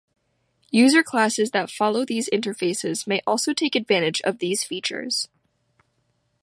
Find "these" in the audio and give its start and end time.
2.05-2.27, 4.39-4.63